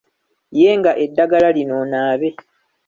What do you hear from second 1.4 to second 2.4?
lino onaabe.